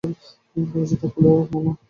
দরজাটা 0.65 1.07
খুলো, 1.13 1.31
মামা! 1.51 1.71